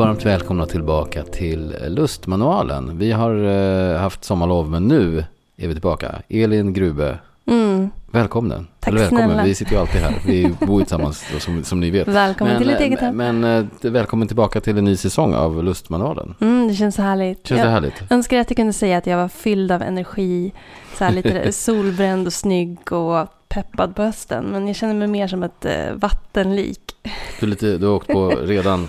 [0.00, 2.98] Varmt välkomna tillbaka till Lustmanualen.
[2.98, 5.24] Vi har eh, haft sommarlov men nu
[5.56, 6.22] är vi tillbaka.
[6.28, 7.90] Elin Grube, Mm.
[8.10, 8.66] välkommen.
[8.80, 9.44] Tack Eller välkommen, snälla.
[9.44, 10.14] vi sitter ju alltid här.
[10.26, 12.08] Vi bor tillsammans som, som ni vet.
[12.08, 13.16] Välkommen till ditt eh, eget hem.
[13.16, 16.34] Men eh, välkommen tillbaka till en ny säsong av Lustmanualen.
[16.40, 17.46] Mm, det känns så härligt.
[17.46, 18.02] Känns det jag härligt?
[18.12, 20.52] önskar att jag kunde säga att jag var fylld av energi,
[20.98, 24.44] så här lite solbränd och snygg och peppad på hösten.
[24.44, 26.89] Men jag känner mig mer som ett vattenlik.
[27.40, 28.88] Du, lite, du har åkt på redan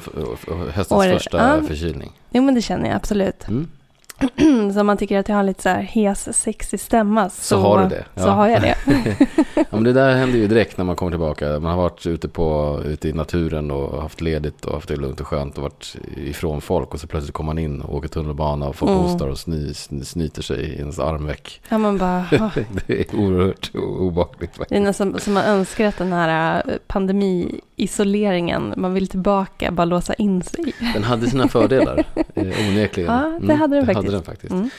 [0.74, 1.68] höstens År- första ja.
[1.68, 2.12] förkylning.
[2.32, 3.48] Jo, men det känner jag absolut.
[3.48, 3.68] Mm.
[4.74, 7.58] så om man tycker att jag har lite så här hes, sexig stämma så, Så
[7.58, 8.06] har du det.
[8.16, 8.76] Så har jag det.
[9.56, 11.46] ja, men det där händer ju direkt när man kommer tillbaka.
[11.60, 15.20] Man har varit ute, på, ute i naturen och haft ledigt och haft det lugnt
[15.22, 16.94] och skönt och varit ifrån folk.
[16.94, 19.04] Och så plötsligt kommer man in och åker tunnelbana och folk Mm.
[19.04, 21.62] hostar och sny, sny, snyter sig i ens armveck.
[21.70, 22.26] Ja, man bara,
[22.88, 26.74] det är oerhört obehagligt Det är nästan som man önskar att den här eh,
[27.82, 30.74] pandemi-isoleringen, man vill tillbaka, bara låsa in sig.
[30.94, 31.98] Den hade sina fördelar,
[32.36, 33.14] eh, onekligen.
[33.14, 33.96] Ja, det hade den det faktiskt.
[33.96, 34.54] Hade den faktiskt.
[34.54, 34.70] Mm.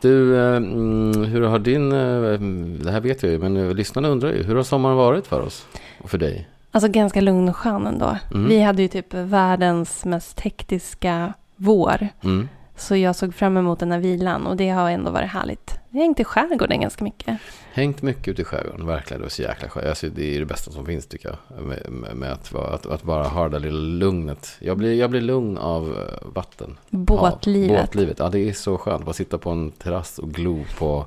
[0.00, 2.40] Du, eh, mm, hur har din, eh,
[2.84, 5.66] det här vet jag ju, men lyssnarna undrar ju, hur har sommaren varit för oss
[5.98, 6.48] och för dig?
[6.70, 8.16] Alltså ganska lugn och skön ändå.
[8.34, 8.48] Mm.
[8.48, 12.08] Vi hade ju typ världens mest hektiska vår.
[12.24, 12.48] Mm.
[12.76, 15.78] Så jag såg fram emot den här vilan och det har ändå varit härligt.
[15.90, 17.38] Jag har hängt i skärgården ganska mycket.
[17.72, 19.20] Hängt mycket ute i skärgården, verkligen.
[19.20, 19.86] Det var så jäkla skönt.
[19.86, 21.62] Alltså, det är det bästa som finns tycker jag.
[21.62, 24.56] Med, med, med att, att, att bara ha det där lilla lugnet.
[24.58, 26.78] Jag blir, jag blir lugn av eh, vatten.
[26.90, 27.76] Båtlivet.
[27.76, 27.86] Hav.
[27.86, 29.04] Båtlivet, ja det är så skönt.
[29.04, 31.06] Bara sitta på en terrass och glo på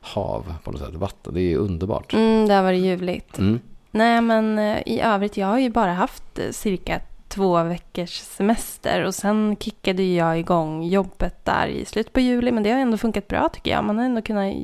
[0.00, 0.94] hav på något sätt.
[0.94, 2.12] Vatten, det är underbart.
[2.12, 3.38] Mm, det har varit ljuvligt.
[3.38, 3.60] Mm.
[3.90, 7.00] Nej, men eh, i övrigt, jag har ju bara haft eh, cirka
[7.38, 12.62] två veckors semester och sen kickade jag igång jobbet där i slutet på juli, men
[12.62, 13.84] det har ändå funkat bra tycker jag.
[13.84, 14.54] Man har ändå kunnat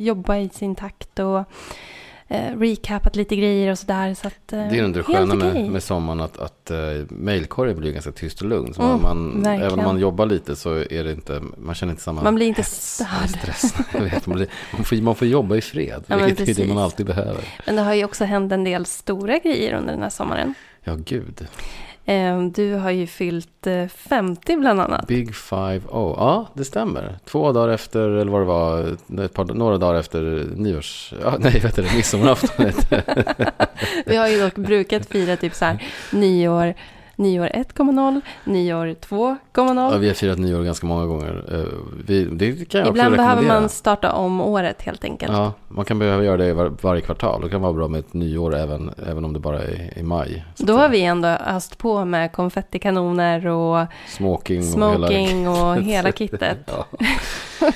[0.00, 1.44] jobba i sin takt och
[2.28, 4.14] eh, recapat lite grejer och sådär.
[4.14, 7.92] Så att, eh, Det är det sköna med, med sommaren att, att uh, mejlkorgen blir
[7.92, 8.74] ganska tyst och lugn.
[8.74, 12.02] Så Mm, man, även om man jobbar lite så är det inte, man känner inte
[12.02, 13.74] samma Man blir inte hets stress.
[13.92, 16.78] Vet, man, blir, man, får, man får jobba i fred, Ja, vilket är det man
[16.78, 17.44] alltid behöver.
[17.66, 20.54] Men det har ju också hänt en del stora grejer under den här sommaren.
[20.84, 21.46] Ja, gud.
[22.04, 25.06] Eh, Du har ju fyllt eh, 50 bland annat.
[25.06, 26.14] Big Five O.
[26.18, 27.18] Ja, det stämmer.
[27.24, 31.12] Två dagar efter, eller vad det var, par, några dagar efter nyårs...
[31.22, 32.66] Ja, nej, vet du det, midsommarafton.
[34.06, 36.74] Vi har ju dock brukat fira typ så här nyår,
[37.20, 39.92] nyår 1,0, nyår 2,0.
[39.92, 41.44] ja, vi har firat nyår ganska många gånger.
[41.52, 45.32] Eh, Vi, det kan jag Ibland behöver man starta om året helt enkelt.
[45.32, 47.40] Ja, man kan behöva göra det var, varje kvartal.
[47.42, 50.44] Det kan vara bra med ett nyår även, även om det bara är i maj.
[50.56, 55.70] Då har vi ändå öst på med konfettikanoner och Smoking, smoking och hela...
[55.70, 56.58] och hela kittet.
[56.66, 56.86] Ja.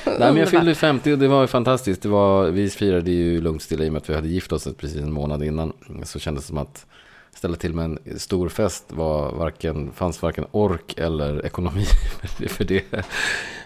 [0.04, 2.02] Nej, men jag fyllde 50 och det var ju fantastiskt.
[2.02, 4.68] Det var, vi firade ju lugnt stilla i och med att vi hade gift oss
[4.78, 5.72] precis en månad innan.
[6.02, 6.86] Så kändes det som att
[7.34, 11.84] ställa till med en stor fest var varken, fanns varken ork eller ekonomi
[12.48, 13.06] för det-.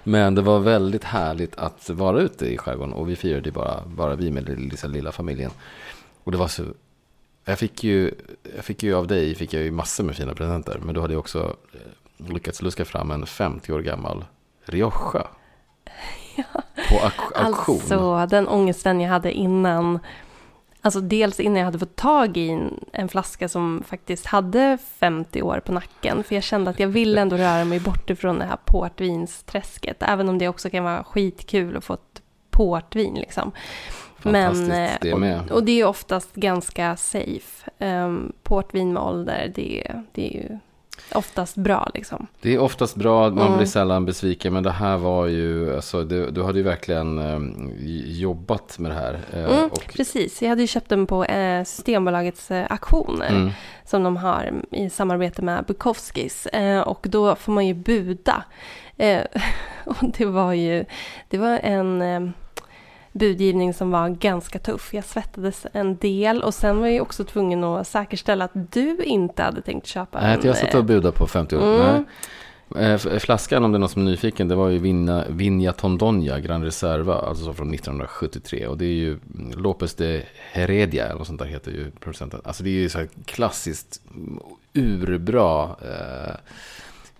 [0.04, 3.82] Men det var väldigt härligt att vara ute i skärgården och vi firade ju bara,
[3.86, 5.50] bara vi med den lilla, lilla familjen.
[6.24, 6.64] Och det var så,
[7.44, 8.14] jag fick ju,
[8.56, 10.80] jag fick ju av dig fick jag ju massor med fina presenter.
[10.84, 14.24] Men då hade jag också eh, lyckats luska fram en 50 år gammal
[14.64, 14.92] Rioja.
[16.88, 17.76] På auk- auktion.
[17.76, 19.98] Alltså den ångesten jag hade innan.
[20.88, 25.60] Alltså dels innan jag hade fått tag i en, flaska som faktiskt hade 50 år
[25.60, 26.24] på nacken.
[26.24, 29.96] För jag kände att jag ville ändå röra mig bort ifrån det här portvinsträsket.
[30.00, 33.52] Även om det också kan vara skitkul att få ett portvin liksom.
[34.18, 35.12] Fantastiskt, eh, det.
[35.12, 37.70] Och, och det är oftast ganska safe.
[37.78, 40.58] Um, portvin med ålder, det, det är ju
[41.14, 42.26] oftast bra liksom.
[42.40, 43.56] Det är oftast bra, man Mm.
[43.56, 44.52] blir sällan besviken.
[44.52, 47.38] Men det här var ju, alltså, du, du hade ju verkligen eh,
[48.20, 49.20] jobbat med det här.
[49.32, 53.28] eh, Mm, och, Precis, jag hade ju köpt den på eh, Systembolagets eh, auktioner.
[53.30, 53.50] mm,
[53.84, 56.46] som de har i samarbete med Bukowskis.
[56.46, 58.44] Eh, och då får man ju buda.
[58.96, 59.20] Eh,
[59.84, 60.84] och det var ju
[61.28, 62.20] det var en eh,
[63.18, 64.94] budgivning som var ganska tuff.
[64.94, 69.42] Jag svettades en del och sen var jag också tvungen att säkerställa att du inte
[69.42, 70.38] hade tänkt köpa nej, en.
[70.38, 71.62] att jag satt och budade på 50 år.
[71.90, 72.04] Mm.
[72.76, 75.72] Eh, f- Flaskan, om det är någon som är nyfiken, det var ju Vinja, Vinja
[75.72, 78.66] Tondonia Gran Reserva, alltså så från 1973.
[78.66, 80.22] Och det är ju mm, Lopez de
[80.52, 82.40] Heredia, eller något sånt där heter ju producenten.
[82.44, 84.38] Alltså det är ju så här klassiskt mm,
[84.74, 86.34] urbra eh,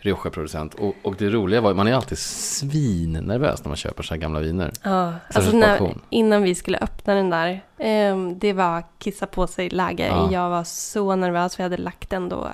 [0.09, 0.75] Rioja-producent.
[0.75, 4.41] Och, och det roliga var, man är alltid svinnervös när man köper så här gamla
[4.41, 4.73] viner.
[4.83, 9.71] Ja, alltså när, innan vi skulle öppna den där, ehm, det var kissa på sig
[9.71, 10.07] läge.
[10.07, 10.29] Ja.
[10.33, 12.49] Jag var så nervös för jag hade lagt ändå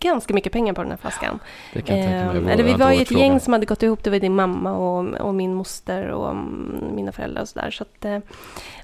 [0.00, 1.38] ganska mycket pengar på den här flaskan.
[1.72, 2.42] Det kan jag tänka mig.
[2.42, 4.04] Var- eller vi var ju ett gäng som hade gått ihop.
[4.04, 7.70] Det var din mamma och, och min moster och mm, mina föräldrar och sådär.
[7.70, 8.18] Så att, eh,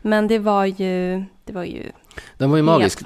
[0.02, 1.82] men det var ju, det var ju
[2.38, 3.00] Den var ju magisk.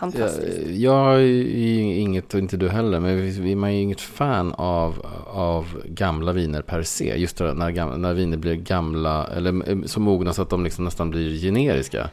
[0.71, 5.07] Jag, är ju inget, och inte du heller, men man är ju inget fan av,
[5.27, 7.15] av gamla viner per se.
[7.17, 10.85] Just det, när, när viner blir gamla, eller eh, så mogna så att de liksom
[10.85, 12.11] nästan blir generiska.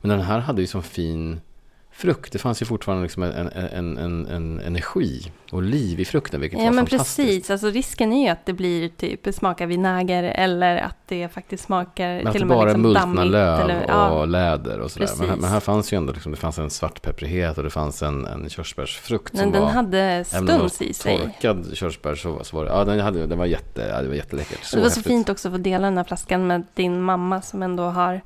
[0.00, 1.40] Men den här hade ju som fin
[1.96, 2.32] frukt.
[2.32, 6.58] Det fanns ju fortfarande liksom en, en, en, en energi och liv i frukten, vilket
[6.58, 7.16] Ja var men fantastiskt.
[7.28, 11.64] precis, alltså risken är ju att det blir typ smakar vinäger eller att det faktiskt
[11.64, 13.32] smakar Men att till det och med bara är liksom multna dammigt.
[13.32, 15.08] löv eller, och ja, läder och sådär.
[15.18, 18.02] Men, här- men här fanns ju ändå liksom, det fanns en svartpepprighet och det fanns
[18.02, 19.70] en, en körsbärsfrukt men som den var...
[19.70, 21.18] hade det stuns i sig.
[21.18, 24.14] torkad körsbär så, så var det, ja den, hade, den var, jätte, ja, det var
[24.14, 24.58] jätteläckert.
[24.72, 25.06] Och det var så häftigt.
[25.06, 28.20] fint också att få dela den här flaskan med din mamma som ändå har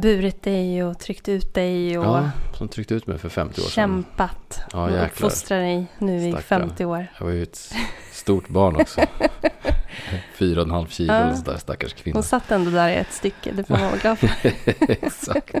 [0.00, 3.64] burit dig och tryckt ut dig och Ja, som tryckte ut mig för 50 år
[3.64, 3.70] sedan.
[3.70, 6.42] kämpat Ja, och uppfostrat dig nu i Stackarn.
[6.68, 7.06] 50 år.
[7.18, 7.72] Jag var ju ett
[8.12, 9.00] stort barn också.
[10.34, 11.36] Fyra och en halv kilo, Ja.
[11.36, 12.16] sådär, stackars kvinna.
[12.16, 14.30] Hon satt ändå där i ett stycke, det får man vara glad för.
[14.88, 15.54] Exakt.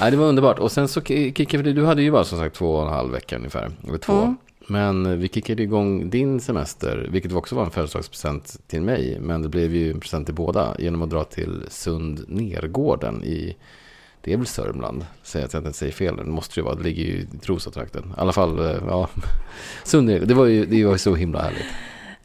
[0.00, 0.58] Nej, det var underbart.
[0.58, 2.92] Och sen så ki- kickade vi, du hade ju bara som sagt två och en
[2.92, 3.70] halv vecka ungefär.
[3.88, 4.12] Eller två.
[4.22, 4.36] Mm.
[4.66, 9.18] Men vi kickade igång din semester, vilket också var en födelsedagspresent till mig.
[9.20, 13.56] Men det blev ju en present till båda genom att dra till Sund Nergården i,
[14.20, 16.16] det är väl Sörmland, säger jag att jag inte säger fel.
[16.16, 18.04] Det måste det ju vara, det ligger ju i Trosatrakten.
[18.16, 19.08] I alla fall, eh, ja.
[19.84, 21.66] Sund Nergården, det var ju det var ju så himla härligt.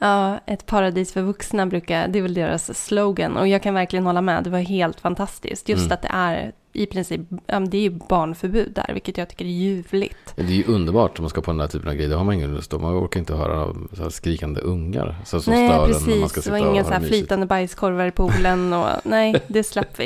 [0.03, 3.37] Ja, ett paradis för vuxna brukar, det är väl deras slogan.
[3.37, 5.69] Och jag kan verkligen hålla med, det var helt fantastiskt.
[5.69, 5.93] Just Mm.
[5.93, 7.21] att det är i princip,
[7.69, 10.33] det är ju barnförbud där, vilket jag tycker är ljuvligt.
[10.35, 12.09] Det är ju underbart om man ska på den här typen av grejer.
[12.09, 12.81] Det har man ingen lust att.
[12.81, 15.15] Man orkar inte höra så skrikande ungar.
[15.25, 16.31] Så som nej, stör en när man precis.
[16.43, 20.05] ska Det var ha så här flytande bajskorvar i poolen och nej, det slapp vi.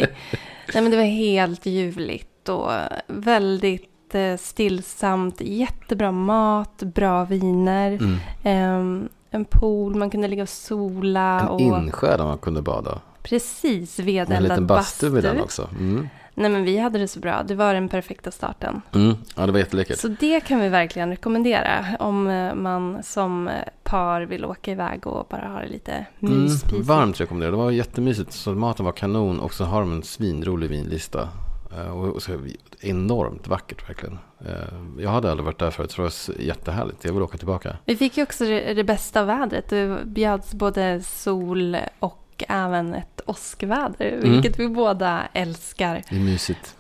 [0.74, 2.72] Nej, men det var helt ljuvligt och
[3.08, 5.42] väldigt eh, stillsamt.
[5.42, 8.16] Jättebra mat, bra viner, Mm.
[8.44, 11.40] ehm, en pool, man kunde ligga och sola.
[11.40, 13.00] En och insjö där man kunde bada.
[13.24, 15.34] Precis, En vedeldad liten bastu med bastu.
[15.36, 15.70] den också.
[15.80, 16.08] Mm.
[16.38, 17.44] Nej, men vi hade det så bra.
[17.48, 18.82] Det var den perfekta starten.
[18.96, 19.16] Mm.
[19.36, 20.00] Ja, det var jätteläckert.
[20.00, 23.54] Så det kan vi verkligen rekommendera om eh, man som eh,
[23.84, 26.42] par vill åka iväg och bara ha det lite Mm.
[26.44, 26.86] myspysigt.
[26.88, 28.34] Varmt rekommenderar Det var jättemysigt.
[28.34, 31.30] Så maten var kanon och så har de en svinrolig vinlista.
[31.78, 32.32] Eh, Och så
[32.82, 34.18] enormt vackert verkligen.
[34.46, 36.04] Eh, Jag hade aldrig varit där förut så det
[36.36, 37.06] var jättehärligt.
[37.06, 37.78] Jag vill åka tillbaka.
[37.86, 39.70] Vi fick ju också det, det bästa vädret.
[39.70, 44.32] Det bjöds både sol och även ett åskväder, Mm.
[44.32, 46.02] vilket vi båda älskar.
[46.10, 46.76] Det är mysigt.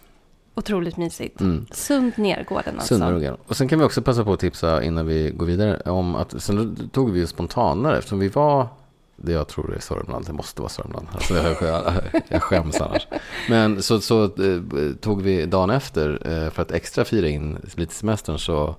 [0.57, 1.41] Otroligt mysigt.
[1.41, 1.65] Mm.
[1.71, 2.97] Sund Nergården alltså.
[2.97, 3.37] Sundruggen.
[3.47, 6.41] Och sen kan vi också passa på att tipsa innan vi går vidare om att
[6.41, 8.67] sen tog vi ju spontanare eftersom vi var
[9.15, 11.07] det jag tror är Sörmland, det måste vara Sörmland.
[11.11, 11.93] Alltså jag, jag,
[12.27, 13.07] jag skäms annars.
[13.49, 17.93] Men så, så eh, tog vi dagen efter eh, för att extra fira in lite
[17.93, 18.75] semestern så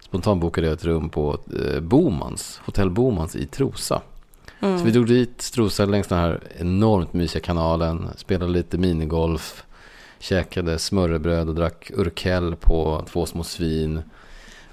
[0.00, 4.02] spontanbokade jag ett rum på eh, Bomans, Hotell Bomans i Trosa.
[4.60, 4.78] Mm.
[4.78, 9.64] Så vi drog dit, strosade längs den här enormt mysiga kanalen, spelade lite minigolf,
[10.18, 14.02] käkade smörrebröd och drack urkel på två små svin.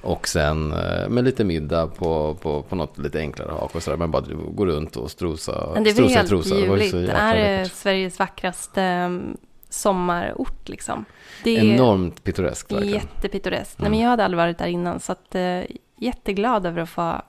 [0.02, 3.98] Och sen eh, med lite middag på, på, på något lite enklare hak och sådär.
[3.98, 6.56] Men bara gå runt och strosa, Men det strosa i helt Trosa.
[6.56, 6.92] Det var ju ljuvligt.
[6.92, 7.74] så Det är läckert.
[7.76, 9.38] Sveriges vackraste mm,
[9.70, 11.06] sommarort liksom.
[11.44, 12.94] Det är Enormt pittoreskt verkligen.
[12.94, 13.80] jättepittoreskt.
[13.80, 13.92] Nej, Mm.
[13.92, 15.62] men jag hade aldrig varit där innan så att, eh,
[15.98, 17.22] jätteglad över att få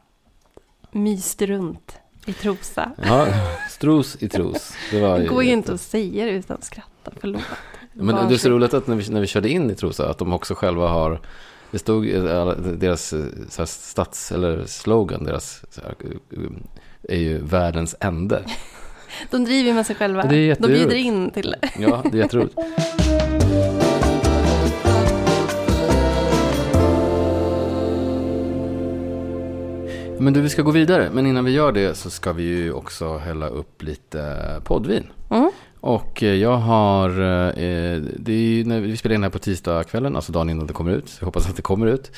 [0.90, 1.96] myst runt
[2.26, 2.92] i Trosa.
[3.06, 3.26] Ja,
[3.70, 4.72] stros i Tros.
[4.90, 7.42] Det var Det går ju inte att säga det utan att skratta, förlåt.
[7.92, 10.18] Men det är så roligt att när vi, när vi körde in i Trosa att
[10.18, 11.20] de också själva har
[11.70, 12.04] det stod
[12.78, 15.94] deras eh, så stats eller slogan deras här,
[16.30, 16.40] eh,
[17.02, 18.42] är ju världens ände.
[19.30, 20.22] De driver med sig själva.
[20.22, 21.68] Det är De bjuder in till det.
[21.78, 22.54] Ja, det är jätteroligt.
[30.20, 31.10] Men du, vi ska gå vidare.
[31.12, 35.06] Men innan vi gör det så ska vi ju också hälla upp lite poddvin.
[35.30, 35.50] Mm.
[35.80, 40.16] Och eh, jag har, eh, det är ju när vi spelar in här på tisdagskvällen,
[40.16, 41.08] alltså dagen innan det kommer ut.
[41.08, 42.10] Så jag hoppas att det kommer ut.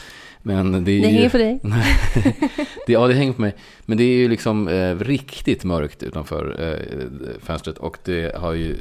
[0.43, 1.03] Men det är Det ju...
[1.03, 1.61] hänger på dig.
[2.87, 3.55] det, ja, det hänger på mig.
[3.87, 7.79] Men det är ju liksom eh, riktigt mörkt utanför eh, fönstret.
[7.79, 8.77] Och det har ju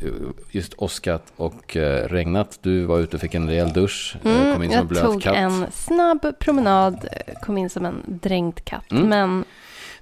[0.51, 2.59] just åskat och eh, regnat.
[2.61, 4.15] Du var ute och fick en rejäl dusch.
[4.15, 5.35] eh, kom Mm, in som en jag blöt tog katt.
[5.35, 8.91] en snabb promenad, eh, kom in som en dränkt katt.
[8.91, 9.07] Mm.
[9.09, 9.43] Men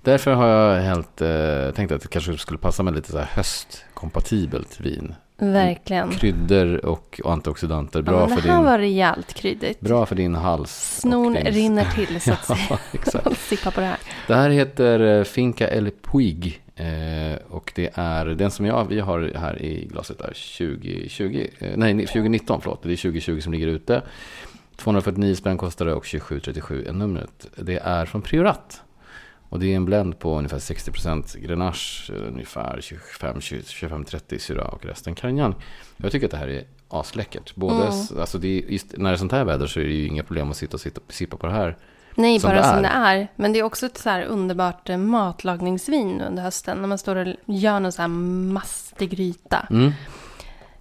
[0.07, 3.25] Därför har jag helt eh, tänkt att det kanske skulle passa med lite så här
[3.25, 5.15] höstkompatibelt vin.
[5.37, 6.09] verkligen.
[6.11, 8.01] Kryddor och antioxidanter.
[8.01, 9.79] Bra, ja, men för det här din, var rejält kryddigt.
[9.79, 10.99] bra för din hals.
[11.01, 12.79] Snorn din- rinner till så att säga.
[13.13, 13.31] Ja.
[13.37, 13.97] Sippa på det här.
[14.27, 16.61] Det här heter eh, Finca El Puig.
[16.75, 21.69] Eh, och det är den som jag, vi har här i glaset är 2020, eh,
[21.75, 22.83] nej 2019 förlåt.
[22.83, 24.01] Det är 2020 som ligger ute.
[24.75, 27.47] 249 spänn kostar det och 2737 är numret.
[27.55, 28.81] Det är från Priorat.
[29.49, 35.55] Och det är en blend på ungefär 60% Grenache, ungefär 25-30 Syrah och resten Carignan.
[35.97, 37.55] Jag tycker att det här är asläckert.
[37.55, 38.19] Både, Mm.
[38.19, 40.23] alltså det är, just när det är sånt här väder så är det ju inga
[40.23, 41.77] problem att sitta och sitta, sippa på det här.
[42.15, 43.27] Nej, som bara det som det är.
[43.35, 46.77] Men det är också ett så här underbart eh, matlagningsvin under hösten.
[46.81, 49.67] När man står och gör någon så här mastig gryta.
[49.69, 49.91] Mm.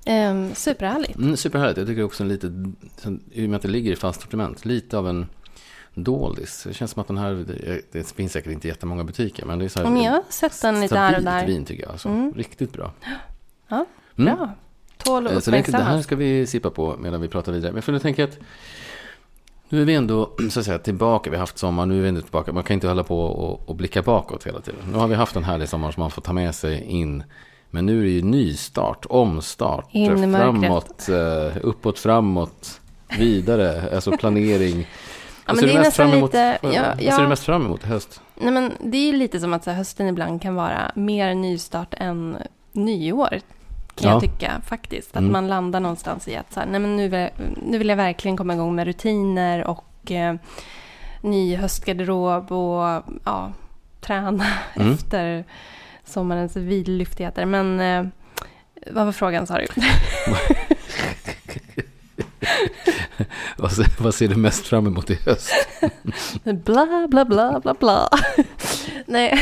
[0.04, 1.16] Ehm, superhärligt.
[1.16, 1.78] Mm, superhärligt.
[1.78, 2.46] Jag tycker också en lite,
[3.32, 5.26] i och med att det ligger i fast sortiment, lite av en
[5.96, 6.64] doldis.
[6.68, 7.44] Det känns som att den här,
[7.92, 10.62] det, finns säkert inte jättemånga butiker, men det är så här Men jag har sett
[10.62, 11.46] den lite här och stabilt där.
[11.46, 11.92] vin tycker jag.
[11.92, 12.08] Alltså.
[12.08, 12.32] Mm.
[12.34, 12.92] Riktigt bra.
[13.68, 13.86] Ja,
[14.18, 14.36] Mm.
[14.36, 14.50] Bra.
[14.96, 17.72] Tål Eh, att Så det, det här ska vi sippa på medan vi pratar vidare.
[17.72, 18.38] Men för nu tänker jag att
[19.68, 21.30] nu är vi ändå så att säga, tillbaka.
[21.30, 22.52] Vi har haft sommar, nu är vi ändå tillbaka.
[22.52, 24.80] Man kan inte hålla på och, och blicka bakåt hela tiden.
[24.92, 27.24] Nu har vi haft en härlig sommar som man får ta med sig in.
[27.70, 32.80] Men nu är det ju nystart, omstart, framåt, eh, uppåt, framåt,
[33.18, 34.86] vidare, alltså planering.
[35.46, 36.30] Ja, men ser det är nästan emot?
[36.32, 36.58] lite...
[36.62, 38.20] Vad Ja, vad ser du ja, mest fram emot i höst?
[38.34, 41.94] nej, men det är lite som att så här, hösten ibland kan vara mer nystart
[41.98, 42.36] än
[42.72, 43.40] nyår.
[43.94, 44.10] Kan Ja.
[44.10, 45.10] jag tycka faktiskt.
[45.10, 45.32] Att Mm.
[45.32, 47.30] man landar någonstans i att så här, nej, men nu,
[47.66, 50.34] nu vill jag verkligen komma igång med rutiner och eh,
[51.20, 53.52] ny höstgarderob och ja,
[54.00, 54.44] träna
[54.76, 54.92] Mm.
[54.92, 55.44] efter
[56.04, 57.44] sommarens vidlyftigheter.
[57.44, 58.06] Men eh,
[58.92, 59.66] vad var frågan sa du?
[63.66, 65.50] Vad ser, vad ser du mest fram emot i höst?
[66.44, 68.08] Bla, bla, bla, bla, bla.
[69.06, 69.40] Nej,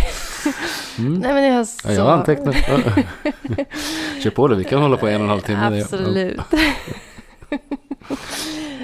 [0.98, 1.14] Mm.
[1.14, 2.54] nej men i höst Ja, jag har antecknat.
[4.22, 5.70] Kör på det, vi kan hålla på en och en halv timme.
[5.70, 6.40] Det- Absolut.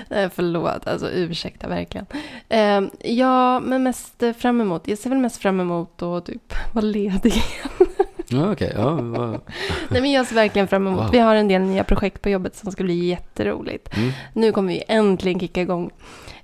[0.09, 2.06] Nej, förlåt, alltså ursäkta verkligen.
[2.49, 2.80] Eh,
[3.12, 4.88] ja, men mest fram emot.
[4.88, 7.42] Jag ser väl mest fram emot att typ vara ledig.
[8.31, 8.73] Ja, okej.
[8.77, 9.31] Ja, vad-
[9.89, 11.01] Nej, men jag ser verkligen fram emot.
[11.01, 11.11] Wow.
[11.13, 13.97] Vi har en del nya projekt på jobbet som ska bli jätteroligt.
[13.97, 14.11] mm.
[14.33, 15.91] Nu kommer vi äntligen kicka igång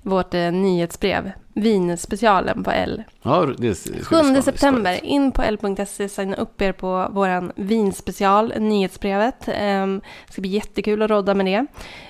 [0.01, 1.31] vårt eh, nyhetsbrev.
[1.53, 3.03] Vinspecialen på L.
[3.21, 4.41] ja, det bli 7 spännande.
[4.41, 9.47] september, in på l.se, signa upp er på våran vinspecial, nyhetsbrevet.
[9.47, 11.65] Ehm, Det ska bli jättekul att rodda med det.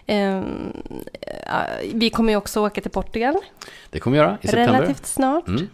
[0.08, 0.74] Ehm,
[1.46, 1.62] ja,
[1.94, 3.36] Vi kommer ju också åka till Portugal
[3.90, 4.74] Det kommer vi göra i september.
[4.74, 5.48] relativt snart.
[5.48, 5.68] Mm.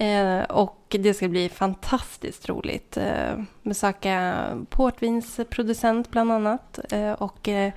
[0.00, 2.96] Eh, Och det ska bli fantastiskt roligt.
[2.96, 6.78] Eh, Besöka portvinsproducent bland annat.
[6.92, 7.72] eh, Och eh,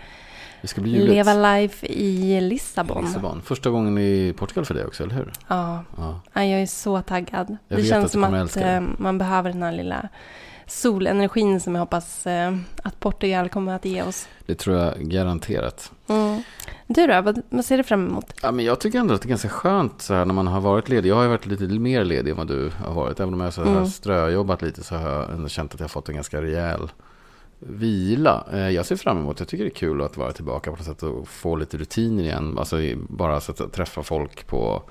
[0.84, 3.06] leva life i Lissabon.
[3.06, 3.42] Lissabon.
[3.42, 5.32] Första gången i Portugal för dig också, eller hur?
[5.48, 6.20] Ja, Ja.
[6.34, 7.58] Ja, jag är så taggad.
[7.68, 10.10] Jag det känns som att eh, man behöver den här lilla
[10.74, 14.28] solenergin som jag hoppas eh, att Portugal kommer att ge oss.
[14.46, 15.92] Det tror jag garanterat.
[16.08, 16.42] Mm.
[16.88, 18.26] Du då, vad, vad ser du fram emot?
[18.42, 20.62] Ja, men jag tycker ändå att det är ganska skönt så här när man har
[20.62, 21.10] varit ledig.
[21.10, 23.20] Jag har ju varit lite mer ledig än vad du har varit.
[23.20, 23.86] Även om jag så här Mm.
[23.88, 26.92] ströjobbat lite så har jag ändå känt att jag har fått en ganska rejäl
[27.60, 28.46] vila.
[28.54, 30.86] Eh, Jag ser fram emot, jag tycker det är kul att vara tillbaka på något
[30.86, 32.56] sätt och få lite rutiner igen.
[32.60, 34.84] Alltså bara så att träffa folk på,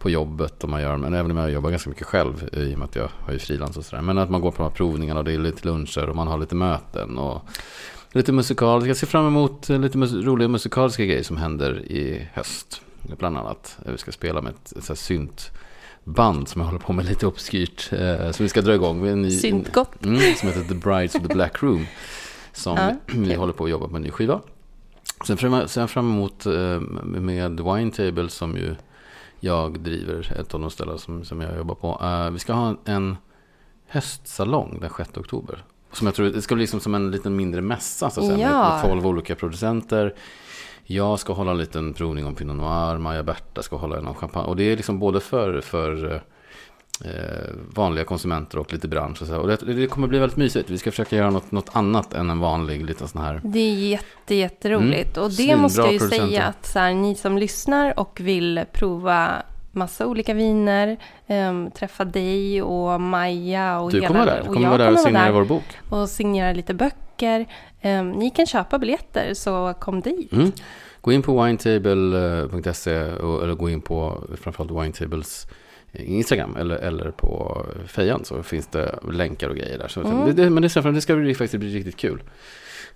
[0.00, 0.64] på jobbet.
[0.64, 2.96] Och man gör, men även om jag jobbar ganska mycket själv i och med att
[2.96, 4.02] jag har ju frilans och sådär.
[4.02, 6.26] Men att man går på de här provningarna och det är lite luncher och man
[6.28, 7.18] har lite möten.
[7.18, 7.42] Och
[8.12, 8.86] lite musikal.
[8.86, 12.82] Jag ser fram emot lite mus- roliga musikaliska grejer som händer i höst.
[13.18, 13.78] Bland annat.
[13.86, 14.96] Eh, Vi ska spela med ett, ett så här
[16.04, 17.92] syntband som jag håller på med lite obskyrt.
[17.92, 19.00] Eh, som vi ska dra igång.
[19.02, 20.04] med En ny, Syntgott.
[20.04, 21.86] Mm, som heter The Brides of the Black Room.
[22.52, 23.36] Som Ja, vi kul.
[23.36, 24.40] håller på att jobba på en ny skiva.
[25.26, 28.74] Sen fram, sen fram emot eh, med Wine Table som ju
[29.40, 30.32] jag driver.
[30.40, 32.00] Ett av de ställen som, som jag jobbar på.
[32.02, 33.16] Eh, vi ska ha en, en
[33.86, 35.64] höstsalong den 6 oktober.
[35.92, 38.38] Som jag tror, det ska bli liksom som en liten mindre mässa så att säga,
[38.50, 38.80] Ja.
[38.82, 40.14] med 12 olika producenter.
[40.84, 44.14] Jag ska hålla en liten provning om Pinot Noir, Maja Berta ska hålla en om
[44.14, 44.46] champagne.
[44.48, 46.20] Och det är liksom både för, för eh,
[47.74, 49.22] vanliga konsumenter och lite bransch.
[49.22, 49.36] Och, så.
[49.36, 50.70] och det, det kommer bli väldigt mysigt.
[50.70, 53.40] Vi ska försöka göra något, något annat än en vanlig liten sån här.
[53.44, 55.16] Det är jätte, jätteroligt.
[55.16, 58.64] Och det Svinbra måste jag ju säga att så här, ni som lyssnar och vill
[58.72, 59.42] prova
[59.72, 64.08] massa olika viner, ehm, träffa dig och Maja och Du hela...
[64.08, 64.42] kommer vara där.
[64.42, 65.64] Du och kommer vara där och kommer signera där vår bok.
[65.88, 67.46] och signera lite böcker.
[67.80, 70.32] Ehm, ni kan köpa biljetter, så kom dit.
[70.32, 70.52] Mm.
[71.00, 75.46] Gå in på winetable.se och, eller gå in på framförallt Winetables
[75.92, 79.88] Instagram eller, eller på Fejan så finns det länkar och grejer där.
[79.88, 80.26] Så Mm.
[80.26, 82.22] det, det, men det, ser fram- det ska bli, faktiskt bli riktigt kul.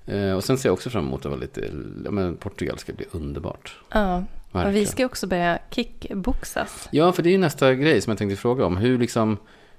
[0.07, 1.69] Eh, och sen ser jag också fram emot att vara lite,
[2.11, 3.77] men Portugal ska bli underbart.
[3.91, 4.23] Ja, och
[4.55, 4.75] Verkligen.
[4.75, 6.89] vi ska också börja kickboxas.
[6.93, 8.77] Ja, för det är ju nästa grej som jag tänkte fråga om.
[8.77, 9.37] Hur, liksom,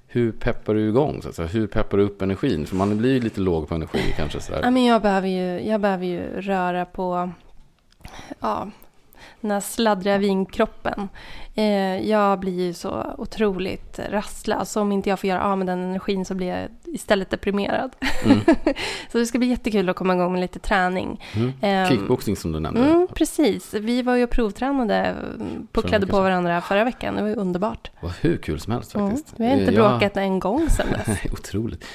[0.07, 1.21] hur peppar du igång?
[1.21, 1.47] Så att säga?
[1.47, 2.65] Hur peppar du upp energin?
[2.65, 4.39] För man blir ju lite låg på energi kanske.
[4.41, 4.61] Sådär.
[4.63, 7.31] Ja, men jag, behöver ju, jag behöver ju röra på
[8.39, 8.71] ja,
[9.47, 11.09] den här sladdriga vinkroppen.
[11.55, 14.75] Eh, jag blir ju så otroligt rastlös.
[14.75, 17.95] Om inte jag får göra av med den energin så blir jag istället deprimerad.
[18.25, 18.39] Mm.
[19.11, 21.23] så det ska bli jättekul att komma igång med lite träning.
[21.35, 21.53] Mm.
[21.61, 22.81] Ehm, Kickboxing som du nämnde.
[22.81, 23.73] Mm, precis.
[23.73, 25.15] Vi var ju provtränade,
[25.71, 27.15] pucklade på varandra förra veckan.
[27.15, 27.91] Det var ju underbart.
[27.99, 29.07] Det var hur kul som helst Mm.
[29.09, 29.33] faktiskt.
[29.37, 31.19] Vi har inte Eh, jag- bråkat en gång sedan dess.
[31.31, 31.85] Otroligt.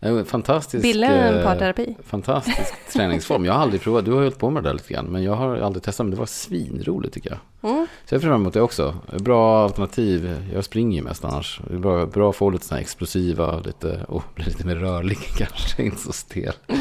[0.00, 1.96] En fantastisk, Billigare än eh, parterapi.
[2.04, 3.44] fantastisk träningsform.
[3.44, 5.34] Jag har aldrig provat, du har hållit på med det där lite grann, men jag
[5.34, 7.70] har aldrig testat, men det var svinroligt tycker jag.
[7.70, 7.86] Mm.
[8.04, 8.94] Så jag ser fram emot det också.
[9.18, 10.44] Bra alternativ.
[10.54, 11.60] Jag springer ju mest annars.
[11.68, 15.18] Det är bra, bra att få lite sådana explosiva, lite, och bli lite mer rörlig
[15.36, 16.54] kanske, inte så stel.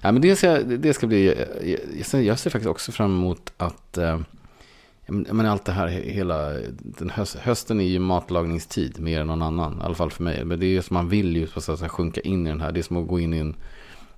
[0.00, 1.34] Ja, men det, ska, det ska bli,
[2.12, 4.18] jag ser, faktiskt också fram emot att, eh,
[5.06, 9.78] men- allt det här, hela, den höst, hösten är ju matlagningstid mer än någon annan,
[9.80, 10.44] i alla fall för mig.
[10.44, 12.72] Men det är ju som man vill ju på så sjunka in i den här,
[12.72, 13.56] det är som att gå in i en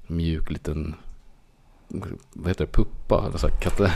[0.06, 0.94] mjuk liten,
[2.32, 3.24] vad heter det, puppa?
[3.28, 3.92] Eller så här, katte.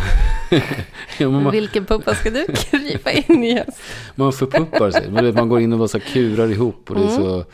[1.18, 3.62] ja, man, Vilken puppa ska du krypa in i?
[4.14, 5.32] man förpuppar sig.
[5.32, 6.90] Man, går in och bara så här kurar ihop.
[6.90, 7.16] Och, det är Mm.
[7.16, 7.44] så,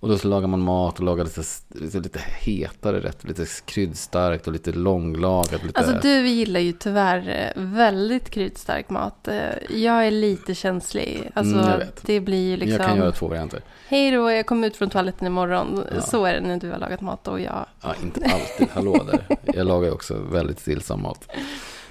[0.00, 3.24] och då så lagar man mat och lagar lite, lite, lite hetare rätt.
[3.24, 5.64] Lite kryddstarkt och lite långlagat.
[5.64, 9.28] Lite, Alltså du gillar ju tyvärr eh, väldigt kryddstark mat.
[9.28, 9.36] Eh,
[9.70, 11.30] Jag är lite känslig.
[11.34, 12.02] Alltså Mm, jag vet.
[12.06, 13.62] det blir ju Jag kan liksom, göra två varianter.
[13.88, 15.84] hej då, jag kommer ut från toaletten imorgon.
[15.94, 16.00] Ja.
[16.00, 17.66] Så är det när du har lagat mat och jag.
[17.82, 18.66] Ja, inte alltid.
[18.72, 19.36] Hallå där.
[19.54, 21.24] Jag lagar också väldigt stillsam mat.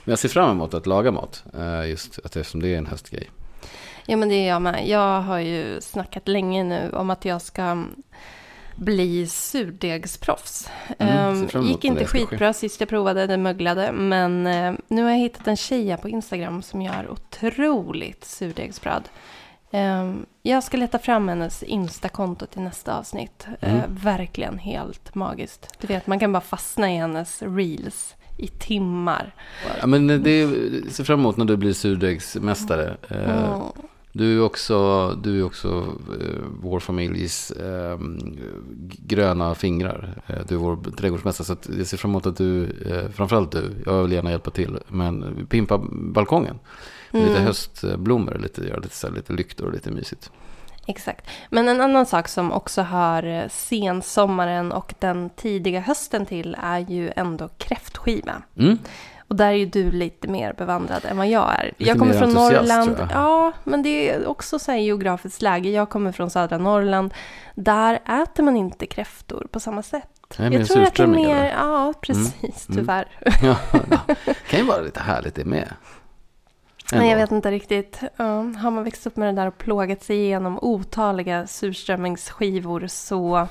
[0.03, 1.43] Men jag ser fram emot att laga mat.
[1.53, 3.29] eh, Just att eftersom det är en höstgrej.
[4.09, 4.87] Ja men det är jag med.
[4.87, 7.83] Jag har ju snackat länge nu om att jag ska
[8.75, 10.69] bli surdegsproffs.
[10.99, 13.91] Mm, emot gick inte skitbra sist jag provade, det möglade.
[13.91, 19.03] Men eh, nu har jag hittat en tjej på Instagram som gör otroligt surdegsbröd.
[19.71, 23.47] Ehm, jag ska leta fram hennes Insta-konto till nästa avsnitt.
[23.61, 23.81] Eh, Mm.
[23.89, 25.75] verkligen helt magiskt.
[25.81, 29.33] Du vet, man kan bara fastna i hennes reels i timmar.
[29.79, 30.47] Ja, men det
[30.91, 32.97] ser fram emot när du blir surdegsmästare.
[33.09, 33.61] Mm.
[34.11, 35.67] Du är också, du är också
[36.21, 37.97] eh, vår familjs eh,
[38.97, 40.21] gröna fingrar.
[40.27, 41.45] Eh, du är vår trädgårdsmästare.
[41.45, 44.79] Så jag ser fram emot att du, eh, framförallt du, jag vill gärna hjälpa till.
[44.87, 46.59] Men pimpa balkongen.
[47.11, 47.43] Med Lite Mm.
[47.45, 50.31] höstblommor, lite, göra lite, så här, lite lyktor och lite mysigt.
[50.87, 51.25] Exakt.
[51.49, 56.79] Men en annan sak som också hör eh, sensommaren och den tidiga hösten till är
[56.79, 58.41] ju ändå kräftskiva.
[58.57, 58.77] Mm.
[59.29, 61.63] Och där är ju du lite mer bevandrad än vad jag är.
[61.77, 63.07] Lite jag kommer mer från Norrland.
[63.13, 65.69] Ja, men det är också så här geografiskt läge.
[65.69, 67.13] Jag kommer från södra Norrland.
[67.55, 70.09] Där äter man inte kräftor på samma sätt.
[70.37, 71.49] Nej, men jag tror att det är mer, eller?
[71.49, 72.77] ja precis, Mm.
[72.77, 73.07] tyvärr.
[73.43, 73.55] Ja,
[73.89, 74.15] ja.
[74.49, 75.73] kan ju vara lite härligt det med.
[76.93, 77.23] Nej, jag Ändå.
[77.23, 77.99] vet inte riktigt.
[78.17, 83.47] Ja, har man växt upp med det där och plågat sig igenom otaliga surströmmingsskivor så...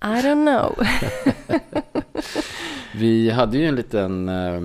[0.00, 0.86] I don't know.
[2.94, 4.60] Vi hade ju en liten, eh,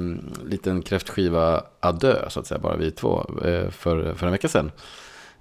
[0.45, 4.71] liten kräftskiva adö, så att säga, bara vi två, eh, för, för en vecka sedan.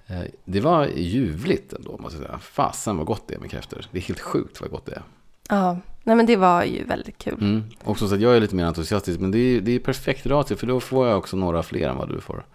[0.07, 2.39] Eh, det var ljuvligt ändå, måste jag säga.
[2.39, 3.85] Fasen vad gott det är med kräftor.
[3.91, 5.03] Det är helt sjukt vad gott det är.
[5.49, 7.37] Ja, nej men det var ju väldigt kul.
[7.41, 7.63] Mm.
[7.83, 10.55] Också så att jag är lite mer entusiastisk, men det är, det är perfekt ratio,
[10.55, 12.45] för då får jag också några fler än vad du får.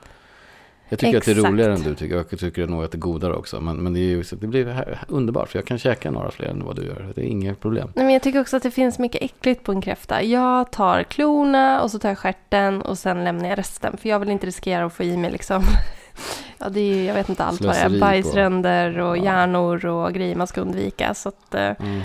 [0.92, 1.52] Jag tycker att det är Exakt.
[1.52, 3.60] roligare än du tycker, jag tycker nog att det är godare också.
[3.60, 6.64] Men, men det, är ju, det blir underbart, för jag kan käka några fler än
[6.64, 7.12] vad du gör.
[7.14, 7.88] Det är inga problem.
[7.94, 10.22] Nej, men jag tycker också att det finns mycket äckligt på en kräfta.
[10.22, 13.96] Jag tar klorna och så tar jag stjärten och sen lämnar jag resten.
[13.96, 15.62] För jag vill inte riskera att få i mig liksom...
[16.58, 17.88] Ja, det är jag vet inte allt vad det är.
[17.90, 19.24] på- Bajsränder och Ja.
[19.24, 21.14] hjärnor och grejer man ska undvika.
[21.14, 22.02] Så att eh, Mm.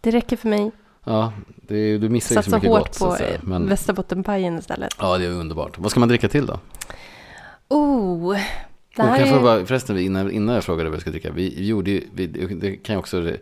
[0.00, 0.70] det räcker för mig.
[1.04, 2.98] Ja, det, du missar ju så Satsa mycket hårt gott.
[2.98, 3.34] på att säga.
[3.34, 4.94] eh, Men, västerbottenpajen istället.
[5.00, 5.78] ja, det är underbart.
[5.78, 6.58] Vad ska man dricka till då?
[7.68, 8.36] Oh,
[8.96, 11.30] det här kan jag bara, förresten, innan, innan jag frågade vad jag ska dricka.
[11.32, 13.36] Vi, vi gjorde vi, det kan jag också re,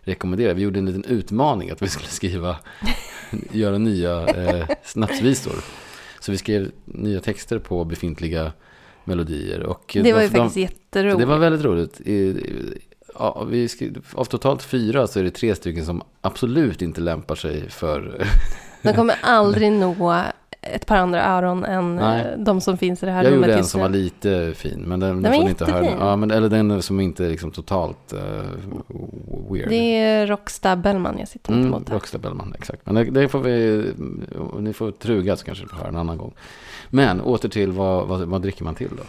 [0.00, 0.52] rekommendera.
[0.54, 2.56] Vi gjorde en liten utmaning att vi skulle skriva,
[3.52, 5.54] göra nya eh, snapsvisor.
[6.20, 8.52] Så vi skrev nya texter på befintliga
[9.04, 9.62] melodier.
[9.62, 11.18] Och Det var ju de- de- faktiskt jätteroligt.
[11.18, 12.00] Det var väldigt roligt.
[12.00, 12.80] I-
[13.20, 17.34] Ja, vi skrev, av totalt fyra så är det tre stycken som absolut inte lämpar
[17.34, 18.26] sig för...
[18.82, 20.24] De kommer aldrig nå
[20.74, 22.26] ett par andra öron än Nej.
[22.26, 24.80] eh, de som finns i det här Jag rummet gjorde en som var lite fin,
[24.86, 25.84] men den, Den får ni inte höra.
[25.84, 28.20] Ja, men, eller den som inte är liksom totalt uh,
[29.50, 29.68] weird.
[29.68, 31.90] Det är Rocksta Bellman jag sitter mitt Mm, emot.
[31.90, 32.86] Rockstar Bellman, exakt.
[32.86, 33.84] Men det, det får vi,
[34.58, 36.34] ni får truga så kanske ni får höra en annan gång.
[36.90, 39.02] Men åter till vad, vad, vad dricker man till då?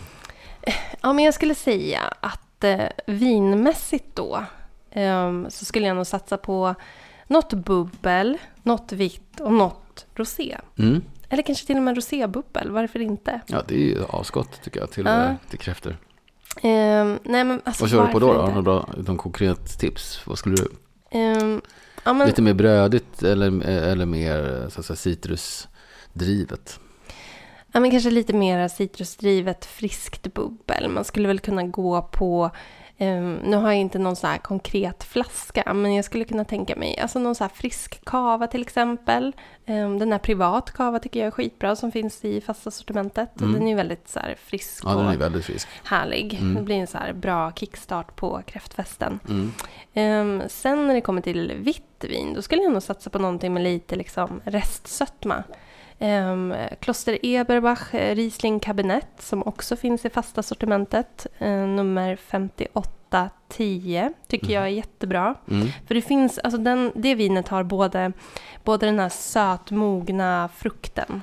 [1.01, 4.43] Ja, men jag skulle säga att eh, vinmässigt då
[4.91, 6.75] ehm, så skulle jag nog satsa på
[7.27, 10.57] något bubbel, något vitt och något rosé.
[10.79, 11.01] Mm.
[11.29, 13.41] Eller kanske till och med rosébubbel, varför inte?
[13.47, 15.35] Ja, det är ju asgott tycker jag till, Ja.
[15.49, 15.97] till kräftor.
[16.61, 18.33] Ehm, nej, men alltså, vad kör du på då?
[18.33, 18.39] då?
[18.41, 18.55] Har
[18.95, 20.27] du bra konkret tips?
[20.27, 20.71] Vad skulle du...
[21.11, 21.61] Ehm,
[22.03, 26.79] ja, men, Lite mer brödigt eller, eller mer så att säga, citrusdrivet?
[27.71, 30.89] ja, men kanske lite mer citrusdrivet friskt bubbel.
[30.89, 32.51] Man skulle väl kunna gå på Um,
[32.99, 36.99] nu har jag inte någon sån här konkret flaska, men jag skulle kunna tänka mig
[36.99, 39.35] alltså någon sån här frisk kava till exempel.
[39.65, 43.41] Um, den här privat kava tycker jag är skitbra som finns i fasta sortimentet.
[43.41, 43.53] Mm.
[43.53, 45.67] Den är väldigt så frisk ja, och den är väldigt frisk.
[45.83, 46.33] härlig.
[46.33, 46.55] Mm.
[46.55, 49.19] Det blir en så bra kickstart på kräftfesten.
[49.29, 49.51] Mm.
[50.41, 53.53] Um, sen när det kommer till vitt vin, då skulle jag nog satsa på någonting
[53.53, 55.43] med lite liksom restsötma.
[55.99, 61.27] Um, Kloster Eberbach eh, Riesling Kabinett som också finns i fasta sortimentet.
[61.41, 64.55] Uh, nummer 5810 tycker mm.
[64.55, 65.35] jag är jättebra.
[65.51, 65.67] Mm.
[65.87, 68.11] För det finns, alltså den, det vinet har både,
[68.63, 71.21] både den här sötmogna frukten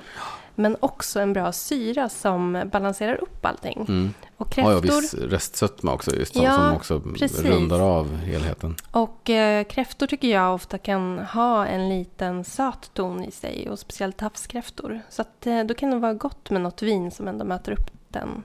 [0.57, 3.85] men också en bra syra som balanserar upp allting.
[3.87, 4.13] Mm.
[4.37, 4.73] Och kräftor...
[4.73, 7.45] Ja, ja, viss restsötma också, just ja, som också precis.
[7.45, 8.75] rundar av helheten.
[8.91, 13.79] Och eh, kräftor tycker jag ofta kan ha en liten söt ton i sig, och
[13.79, 15.01] speciellt havskräftor.
[15.09, 17.91] Så att, eh, då kan det vara gott med något vin som ändå möter upp
[18.09, 18.43] den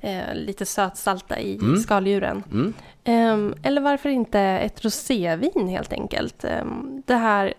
[0.00, 1.76] eh, lite sötsalta i mm.
[1.76, 2.42] skaldjuren.
[2.50, 2.74] Mm.
[3.04, 6.44] Um, eller varför inte ett rosévin helt enkelt.
[6.44, 7.54] Um, det här,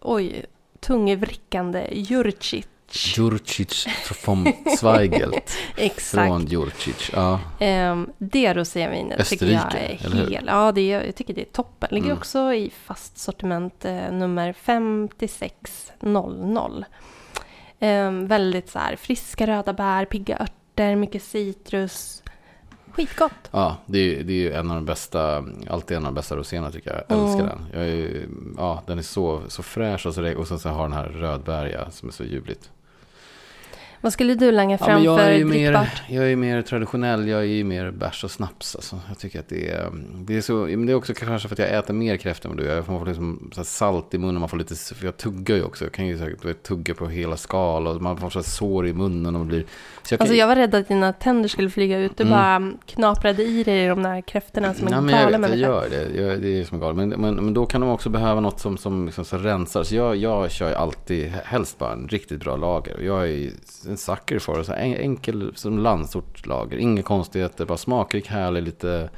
[0.00, 0.44] oj,
[0.80, 5.56] tungvrickande Jurchit Jurcic från Zweigelt.
[5.76, 6.28] Exakt.
[6.28, 7.10] Från Jurcic.
[7.12, 7.40] Ja.
[7.60, 10.46] Um, det rosévinet tycker jag är helt...
[10.46, 11.88] Ja, det jag tycker det är toppen.
[11.92, 12.18] Ligger mm.
[12.18, 16.84] också i fast sortiment eh, nummer 5600.
[17.80, 22.22] Um, väldigt så här friska röda bär, pigga örter, mycket citrus.
[22.92, 23.32] Skitgott.
[23.50, 26.70] Ja, det är, det är en av de bästa, alltid en av de bästa roséerna
[26.70, 27.02] tycker jag.
[27.08, 27.48] Jag älskar mm.
[27.48, 27.66] den.
[27.72, 30.92] Jag är, ja, den är så, så fräsch och så, och så, så har den
[30.92, 32.70] här rödbäriga som är så ljuvligt.
[34.00, 37.64] Vad skulle du langa fram ja, för mer, Jag är mer traditionell, jag är ju
[37.64, 38.76] mer bärs och snaps.
[38.76, 39.00] Alltså.
[39.08, 39.90] Jag tycker att det är,
[40.26, 42.56] det är så, men det är också kanske för att jag äter mer kräftor än
[42.56, 42.76] du gör.
[42.76, 45.84] Jag får liksom så salt i munnen, man får lite, för jag tuggar ju också.
[45.84, 49.36] Jag kan ju så, tugga på hela skal och man får så sår i munnen
[49.36, 49.64] och blir...
[50.02, 52.16] Så jag, kan, alltså jag var rädd att dina tänder skulle flyga ut.
[52.16, 52.30] Du mm.
[52.32, 55.58] bara knaprade i dig de där kräftorna som en Nej, galen människa.
[55.58, 56.96] Jag gör det, jag, det är som galen.
[56.96, 59.82] Men, men, men då kan de också behöva något som, som, liksom, så rensar.
[59.82, 63.00] Så jag, jag kör alltid, helst bara en riktigt bra lager.
[63.00, 63.50] Jag är
[63.88, 66.76] en sucker för så enkel som landsortslager.
[66.76, 69.10] Inga konstigheter, bara smakrik, härlig, lite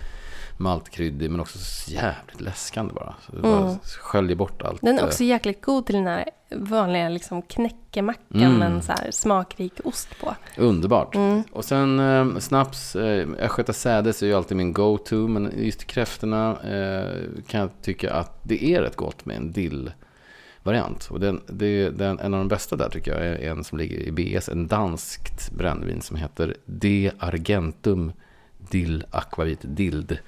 [0.60, 1.58] maltkryddig men också
[1.90, 3.14] jävligt läskande bara.
[3.26, 3.78] Så det bara mm.
[4.00, 4.82] sköljer bort allt.
[4.82, 8.58] Den är också jäkligt god till den här vanliga liksom knäckemackan mm.
[8.58, 10.34] med en så smakrik ost på.
[10.56, 11.14] Underbart.
[11.14, 11.42] Mm.
[11.52, 16.50] Och sen eh, snaps, eh, Östgöta sädes är ju alltid min go-to men just kräftorna
[16.50, 19.92] eh, kan jag tycka att det är rätt gott med en dill
[20.62, 21.08] variant.
[21.10, 23.96] Och den, det, den, en av de bästa där tycker jag är en som ligger
[23.96, 28.12] i BS, en danskt brännvin som heter De Argentum
[28.70, 30.18] Dill Aquavit Dild.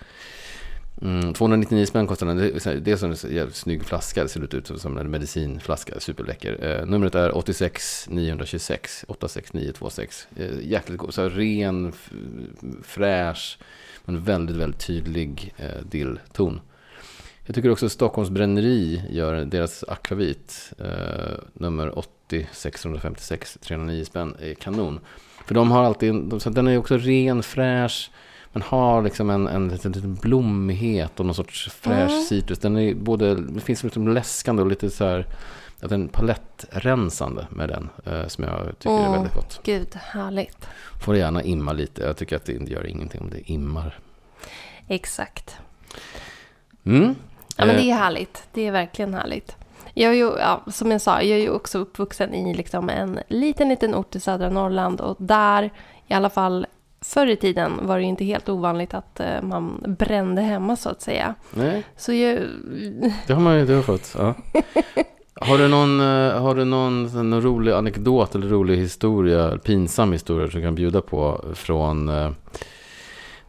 [1.03, 2.37] Mm, 299 spänn kostar den.
[2.85, 4.23] Det är som en jävligt snygg flaska.
[4.23, 6.01] Det ser ut som en medicinflaska.
[6.01, 6.65] Superläcker.
[6.65, 9.05] Eh, numret är 86 926.
[9.09, 10.29] 86926.
[10.37, 11.15] Eh, jäkligt god.
[11.15, 11.93] Så ren,
[12.83, 13.59] fräsch,
[14.05, 16.61] men väldigt, väldigt tydlig eh, dillton.
[17.47, 24.55] Jag tycker också Stockholms bränneri gör deras akvavit, eh, nummer 80 656 309 spänn, är
[24.55, 25.01] kanon.
[25.47, 28.11] För de har alltid, så den är också ren, fräsch,
[28.53, 32.23] men har liksom en, en liten, liten blommighet och någon sorts fräsch mm.
[32.23, 32.59] citrus.
[32.59, 35.27] Den är både, det finns liksom läskande och lite så här,
[35.81, 39.05] att den palettrensande med den, eh, som jag tycker mm.
[39.05, 39.61] är väldigt gott.
[39.65, 40.69] Gud, härligt.
[41.05, 42.03] Får gärna imma lite.
[42.03, 43.99] Jag tycker att det gör ingenting om det immar.
[44.89, 45.57] Exakt.
[46.85, 47.15] Mm.
[47.63, 48.43] Ja, men det är härligt.
[48.53, 49.57] Det är verkligen härligt.
[49.95, 53.19] Jag är ju, ja, som jag sa, jag är ju också uppvuxen i liksom en
[53.29, 55.71] liten, liten ort i södra Norrland och där,
[56.07, 56.67] i alla fall
[57.01, 61.03] förr i tiden, var det inte helt ovanligt att uh, man brände hemma så att
[61.03, 61.35] säga.
[61.51, 61.83] Nej.
[61.97, 62.39] Så jag...
[63.27, 64.35] Det har man ju det har fått, ja.
[65.35, 70.51] Har du någon, uh, har du någon, någon rolig anekdot eller rolig historia, pinsam historia
[70.51, 72.11] som du kan bjuda på från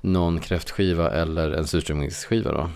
[0.02, 2.70] någon kräftskiva eller en surströmmingsskiva då?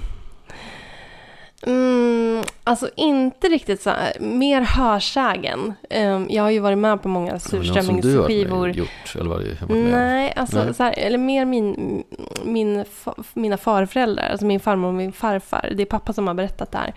[1.65, 5.73] Mm, alltså inte riktigt så här, mer hörsägen.
[5.89, 8.69] Um, jag har ju varit med på många surströmmingsskivor.
[8.69, 10.73] gjort, eller vad det Nej, alltså Nej.
[10.73, 12.03] Så här, eller mer min,
[12.43, 12.85] min,
[13.33, 15.73] mina farföräldrar, alltså min farmor och min farfar.
[15.75, 16.93] Det är pappa som har berättat det här.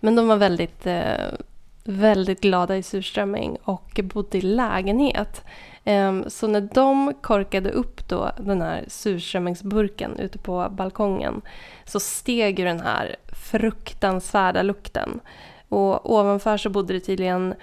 [0.00, 0.92] Men de var väldigt, uh,
[1.84, 5.44] väldigt glada i surströmming och bodde i lägenhet.
[5.84, 11.40] Um, så när de korkade upp då den här surströmmingsburken ute på balkongen
[11.84, 15.20] så steg ju den här fruktansvärda lukten.
[15.68, 17.54] Och ovanför så bodde det tydligen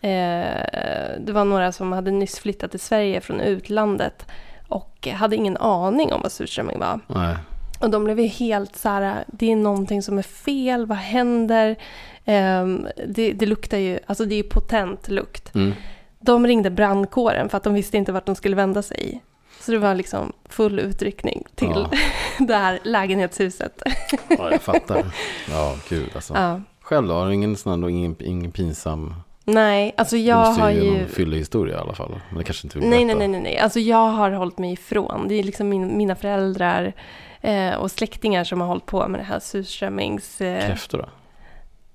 [0.00, 4.26] eh, det var några som hade nyss flyttat till Sverige från utlandet
[4.68, 7.00] och hade ingen aning om vad surströmming var.
[7.06, 7.36] Nej.
[7.80, 11.76] Och de blev ju helt så här, det är någonting som är fel, vad händer?
[12.24, 15.54] Um, det, det, luktar ju, alltså det är ju potent lukt.
[15.54, 15.72] Mm.
[16.20, 19.22] De ringde brandkåren för att de visste inte vart de skulle vända sig.
[19.60, 21.90] Så det var liksom full utryckning till Ja.
[22.38, 23.82] det här lägenhetshuset.
[24.28, 25.06] Ja, jag fattar.
[25.50, 26.34] Ja, gud alltså.
[26.34, 26.60] Ja.
[26.80, 27.14] Själv då?
[27.14, 29.14] Har du ingen, sån ingen, ingen pinsam...
[29.44, 30.80] Nej, alltså jag måste har ju...
[30.80, 30.98] ju...
[30.98, 32.20] någon fyllehistoria i alla fall.
[32.28, 33.58] Men det kanske inte vill Nej, nej, nej, nej, nej.
[33.58, 35.28] Alltså jag har hållit mig ifrån.
[35.28, 36.92] Det är liksom min, mina föräldrar
[37.40, 40.40] eh, och släktingar som har hållit på med det här surströmmings...
[40.40, 41.08] Eh, Kräftor då?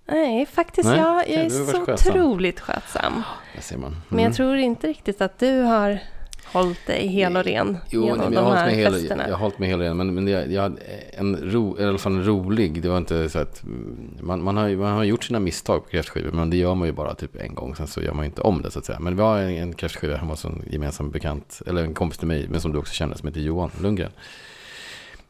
[0.06, 2.12] Nej, faktiskt Nej, jag, jag är har så skötsam.
[2.14, 3.24] otroligt skötsam.
[3.74, 3.96] Mm.
[4.10, 6.00] Men jag tror inte riktigt att du har
[6.46, 8.94] hållit dig hel och ren Jo, nej, genom men jag de har här mig hel,
[8.94, 9.24] festerna.
[9.28, 10.78] jag har hållit mig hel igen, men, men jag, jag
[11.14, 14.58] en ro, i alla fall en rolig, det var inte så att mm, man, man,
[14.58, 17.36] har, man har gjort sina misstag på kräftskivor, men det gör man ju bara typ
[17.36, 19.00] en gång, sen så gör man ju inte om det så att säga.
[19.00, 22.28] Men det var en, en kräftskiva hemma hos en gemensam bekant, eller en kompis till
[22.28, 24.12] mig, men som du också känner, som heter Johan Lundgren.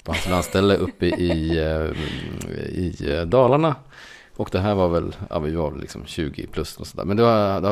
[0.03, 1.97] På hans landställe uppe i, eh,
[2.69, 3.75] i eh, Dalarna.
[4.35, 7.05] Och det här var väl, ja vi var liksom 20 plus och sådär.
[7.05, 7.23] Men då,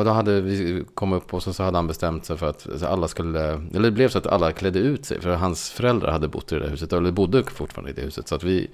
[0.04, 3.40] då, hade vi kommit upp och så, hade han bestämt sig för att alla skulle,
[3.50, 5.20] eller det blev så att alla klädde ut sig.
[5.20, 8.28] För hans föräldrar hade bott i det huset, eller bodde fortfarande i det huset.
[8.28, 8.70] Så att vi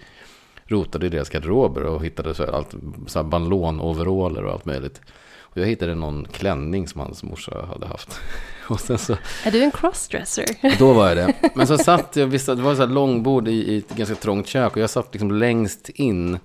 [0.64, 2.74] rotade i deras garderober och hittade så här, allt,
[3.06, 5.00] så här banlån-overaller och allt möjligt.
[5.40, 8.20] Och jag hittade någon klänning som hans morsa hade haft.
[8.68, 10.78] Och sen så Är du en crossdresser?
[10.78, 11.34] då var jag det.
[11.54, 14.46] Men så satt jag, visst, det var så här långbord i, i ett ganska trångt
[14.46, 16.38] kök och jag satt liksom längst in.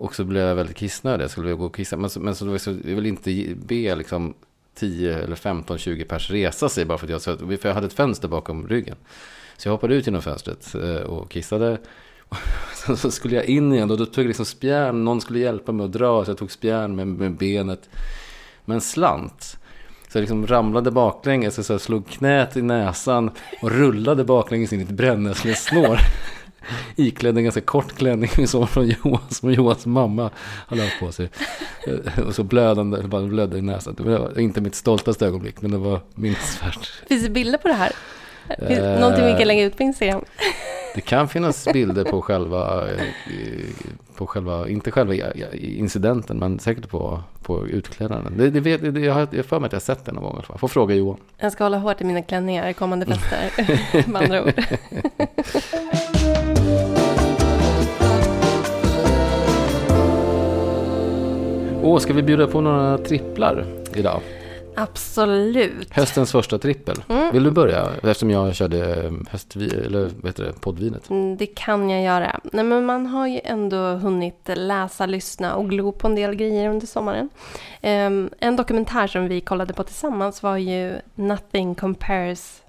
[0.00, 1.96] Och så blev jag väldigt kissnödig, jag skulle gå och kissa.
[1.96, 4.34] Men så, men så, jag så jag vill inte be liksom
[4.74, 7.92] 10 eller 15, 20 pers resa sig bara för att jag för jag hade ett
[7.92, 8.96] fönster bakom ryggen.
[9.56, 11.78] Så jag hoppade ut genom fönstret eh, och kissade.
[12.86, 15.72] Sen så skulle jag in igen och då tog jag liksom spjärn, någon skulle hjälpa
[15.72, 17.88] mig att dra, så jag tog spjärn med, med benet.
[18.64, 19.58] med en slant.
[20.08, 23.30] Så jag liksom ramlade baklänges och så slog knät i näsan
[23.62, 25.98] och rullade baklänges in i ett brännässlesnår.
[26.96, 30.30] Iklädd en ganska kort klänning som från Johan, som Johans mamma
[30.66, 31.30] hade haft på sig.
[31.86, 33.94] Eh, Och så blödande, bara blödde i näsan.
[33.98, 36.86] Det var inte mitt stoltaste ögonblick, men det var minnesvärt.
[37.08, 37.92] Finns det bilder på det här?
[38.66, 40.24] Finns Eh, Någonting vi kan lägga ut på Instagram?
[40.94, 43.00] Det kan finnas bilder på själva, eh,
[44.16, 45.14] på själva inte själva
[45.52, 48.32] incidenten, men säkert på, på utklädnaden.
[48.36, 50.22] Det, det vet, det, jag har jag för mig att jag har sett det någon
[50.24, 50.58] gång i alla fall.
[50.58, 51.16] Får fråga Johan.
[51.38, 54.52] Jag ska hålla hårt i mina klänningar kommande fester, med andra ord.
[61.82, 63.64] Åh, ska vi bjuda på några tripplar
[63.94, 64.20] idag?
[64.74, 65.90] Absolut.
[65.90, 66.96] Höstens första trippel.
[67.08, 67.32] Mm.
[67.32, 67.88] Vill du börja?
[68.02, 71.10] Eftersom jag körde höstvi, eller vad heter det, poddvinet.
[71.10, 72.40] Mm, Det kan jag göra.
[72.52, 76.68] Nej, men man har ju ändå hunnit läsa, lyssna och glo på en del grejer
[76.70, 77.28] under sommaren.
[77.80, 82.62] Ehm, en dokumentär som vi kollade på tillsammans var ju Nothing Compares.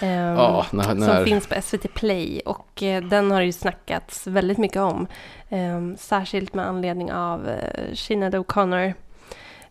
[0.00, 4.26] Ehm, Ja, när, när, Som finns på SVT Play och eh, den har ju snackats
[4.26, 5.06] väldigt mycket om.
[5.48, 8.94] Ehm, särskilt med anledning av eh, Sinéad O'Connor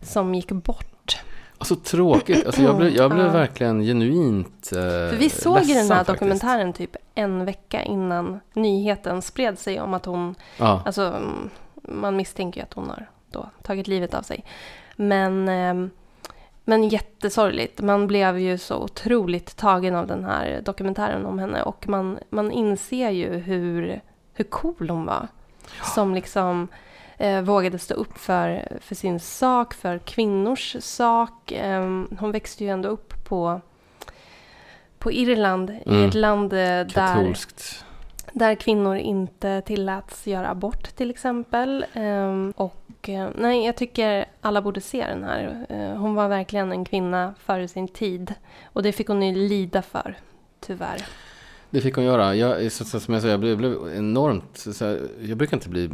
[0.00, 1.16] som gick bort.
[1.58, 2.46] Alltså tråkigt.
[2.46, 3.32] Alltså, jag blev, jag blev Ja.
[3.32, 6.06] verkligen genuint eh, För vi såg ju den här faktiskt.
[6.08, 11.50] dokumentären typ en vecka innan nyheten spred sig om att hon Ja, Alltså, mm,
[11.82, 14.44] man misstänker ju att hon har då tagit livet av sig.
[14.96, 15.90] Men, ehm,
[16.68, 17.80] men jättesorgligt.
[17.80, 22.50] Man blev ju så otroligt tagen av den här dokumentären om henne och man, man
[22.52, 24.00] inser ju hur,
[24.34, 25.28] hur cool hon var.
[25.94, 26.68] Som liksom
[27.16, 31.52] eh, vågade stå upp för, för sin sak, för kvinnors sak.
[31.52, 33.60] Ehm, hon växte ju ändå upp på,
[34.98, 36.08] på Irland, i Mm.
[36.08, 36.84] ett land eh, där...
[36.84, 37.84] katolskt.
[38.32, 41.86] Där kvinnor inte tilläts göra abort till exempel.
[41.92, 42.52] Ehm,
[42.98, 45.66] och eh, nej, jag tycker alla borde se den här.
[45.68, 48.34] Eh, hon var verkligen en kvinna före sin tid.
[48.64, 50.16] Och det fick hon ju lida för,
[50.60, 51.06] tyvärr.
[51.70, 52.34] Det fick hon göra.
[52.34, 54.80] Jag, som jag sa, jag blev, blev enormt...
[54.80, 55.90] Här, jag brukar inte bli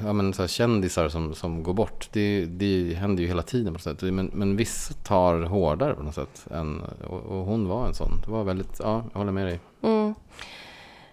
[0.00, 2.08] ja, men, så här, kändisar som, som går bort.
[2.12, 4.02] Det, det händer ju hela tiden på något sätt.
[4.02, 6.46] Men, men vissa tar hårdare på något sätt.
[6.50, 8.20] Än, och, och hon var en sån.
[8.24, 8.80] Det var väldigt...
[8.82, 9.60] Ja, jag håller med dig.
[9.82, 10.14] Mm.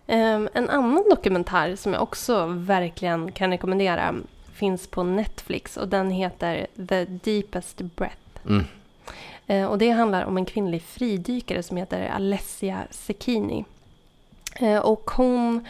[0.08, 4.16] Ehm, en annan dokumentär som jag också verkligen kan rekommendera
[4.54, 8.18] finns på Netflix och den heter The Deepest Breath.
[8.46, 8.66] Mm.
[9.48, 13.66] Eh, och det handlar om en kvinnlig fridykare som heter Alessia Cecchini.
[14.56, 15.68] Eh, och hon,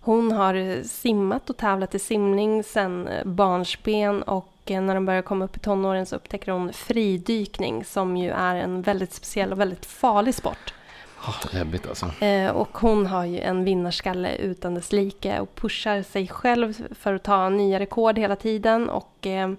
[0.00, 5.22] hon har simmat och tävlat i simning sedan eh, barnsben och eh, när de börjar
[5.22, 9.60] komma upp i tonåren så upptäcker hon fridykning som ju är en väldigt speciell och
[9.60, 10.74] väldigt farlig sport.
[11.20, 12.24] Oh, alltså.
[12.24, 17.14] Eh, och hon har ju en vinnarskalle utan dess like och pushar sig själv för
[17.14, 18.88] att ta nya rekord hela tiden.
[18.88, 19.52] Och eh,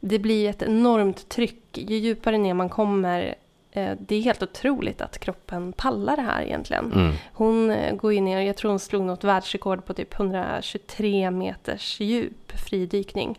[0.00, 1.78] det blir ett enormt tryck.
[1.78, 3.34] Ju djupare ner man kommer,
[3.72, 6.92] eh, det är helt otroligt att kroppen pallar det här egentligen.
[6.92, 7.12] Mm.
[7.32, 12.52] Hon går ju ner, jag tror hon slog något världsrekord på typ 123 meters djup
[12.52, 13.38] fridykning.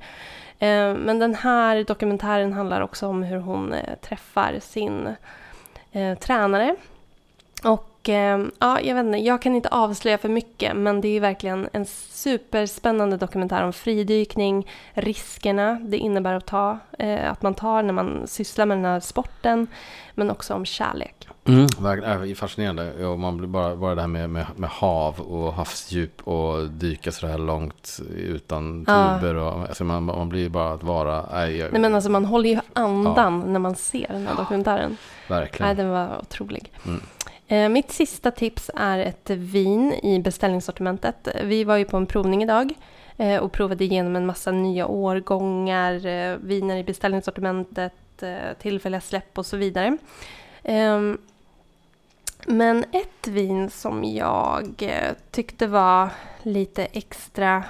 [0.98, 5.16] Men den här dokumentären handlar också om hur hon träffar sin
[6.20, 6.76] tränare.
[7.64, 11.08] Och Och eh, ja, jag vet inte, jag kan inte avslöja för mycket men det
[11.08, 17.54] är verkligen en superspännande dokumentär om fridykning, riskerna det innebär att ta, eh, att man
[17.54, 19.68] tar när man sysslar med den här sporten,
[20.16, 21.28] men också om kärlek.
[21.46, 22.94] Mm, verkligen fascinerande.
[23.00, 27.12] Ja, man blir bara, bara det här med, med, med, hav och havsdjup och dyka
[27.12, 29.36] så här långt utan tuber.
[29.36, 29.52] Ja.
[29.52, 31.26] Och, alltså man, man blir bara att vara...
[31.32, 33.52] Nej, jag, nej men alltså man håller ju andan ja.
[33.52, 34.98] när man ser den här dokumentären.
[35.28, 35.68] Verkligen.
[35.68, 36.72] Nej, den var otrolig.
[36.86, 37.02] Mm.
[37.52, 41.28] Eh, mitt sista tips är ett vin i beställningssortimentet.
[41.44, 42.74] Vi var ju på en provning idag
[43.18, 47.94] eh, och provade igenom en massa nya årgångar, eh, viner i beställningssortimentet,
[48.60, 49.98] tillfälliga släpp och så vidare.
[50.64, 51.18] Ehm,
[52.46, 54.84] men ett vin som jag
[55.32, 56.10] tyckte var
[56.44, 57.64] lite extra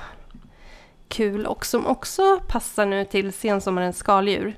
[1.08, 4.56] kul och som också passar nu till sensommarens skaldjur.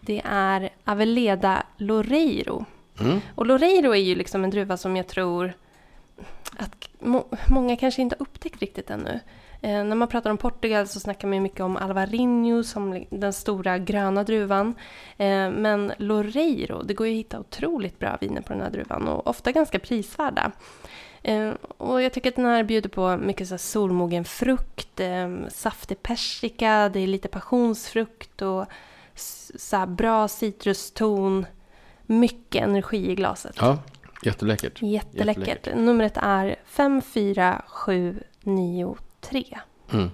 [0.00, 2.64] Det är Aveleda Loreiro.
[3.00, 3.20] Mm.
[3.34, 5.52] Och Loreiro är ju liksom en druva som jag tror
[6.56, 9.20] att må många kanske inte har upptäckt riktigt ännu.
[9.60, 13.78] Eh, när man pratar om Portugal så snackar man mycket om Alvarinho som den stora
[13.78, 14.74] gröna druvan.
[15.16, 19.08] Eh, men Loreiro, det går ju att hitta otroligt bra viner på den här druvan
[19.08, 20.52] och ofta ganska prisvärda.
[21.22, 26.02] Eh, och jag tycker att den här bjuder på mycket så solmogen frukt, eh, saftig
[26.02, 28.66] persika, det är lite passionsfrukt och
[29.14, 31.46] så bra citruston.
[32.06, 33.56] Mycket energi i glaset.
[33.60, 33.78] Ja,
[34.22, 34.82] jätteläckert.
[34.82, 35.48] Jätteläckert.
[35.48, 35.76] jätteläckert.
[35.76, 39.58] Numret är 54793.
[39.92, 40.10] Mm.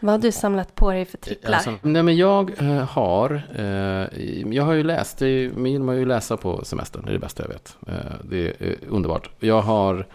[0.00, 1.52] Vad har du samlat på dig för titlar?
[1.52, 4.06] Alltså, nej men jag eh, har, eh,
[4.54, 7.42] jag har ju läst, det är, man ju läsa på semestern, det är det bästa
[7.42, 7.76] jag vet.
[7.86, 9.30] Eh, det är underbart.
[9.40, 10.06] Jag har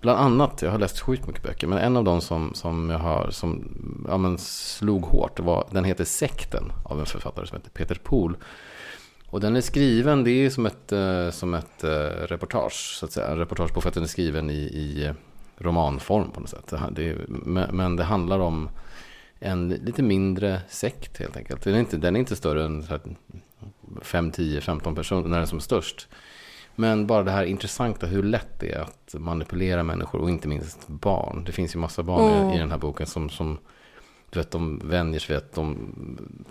[0.00, 2.98] bland annat, jag har läst sjukt mycket böcker, men en av dem som, som jag
[2.98, 3.64] har, som
[4.08, 8.36] ja, men slog hårt, var, den heter Sekten av en författare som heter Peter Pohl.
[9.34, 11.90] Och den är skriven, det är som ett, eh, som ett eh,
[12.26, 13.26] reportage, så att säga.
[13.26, 15.12] En reportage på för att den är skriven i, i
[15.58, 16.72] romanform på något sätt.
[16.90, 17.16] Det,
[17.72, 18.68] men det handlar om
[19.38, 21.62] en lite mindre sekt helt enkelt.
[21.62, 22.86] Den är inte, den är inte större än
[24.02, 26.08] 5, 10, 15 personer när den är som störst.
[26.74, 30.88] Men bara det här intressanta hur lätt det är att manipulera människor och inte minst
[30.88, 31.44] barn.
[31.44, 32.50] Det finns ju massa barn mm.
[32.50, 33.58] i, i den här boken som, som
[34.34, 35.94] du vet, de vänjer sig vid att de,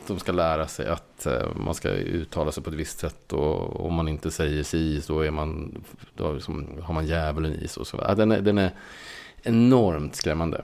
[0.08, 3.34] de ska lära sig att eh, man ska uttala sig på ett visst sätt.
[3.34, 5.84] Och om man inte säger si så är man,
[6.15, 7.82] då liksom, har man djävulen i sig.
[7.82, 8.13] Och så.
[8.13, 8.72] Den, är, den är
[9.41, 10.63] enormt skrämmande.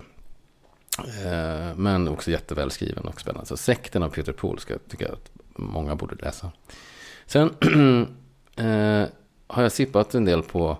[0.99, 3.47] Eh, men också jättevälskriven och spännande.
[3.47, 6.51] Så Sekten av Peter Pohl ska, tycker jag att många borde läsa.
[7.25, 7.49] Sen
[8.55, 9.09] eh,
[9.47, 10.77] har jag sippat en del på